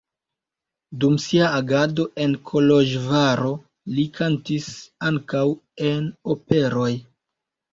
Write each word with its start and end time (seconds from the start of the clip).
Dum 1.03 1.17
sia 1.25 1.49
agado 1.57 2.05
en 2.25 2.33
Koloĵvaro 2.51 3.51
li 3.99 4.07
kantis 4.21 4.71
ankaŭ 5.11 5.45
en 5.91 6.09
operoj. 6.37 6.91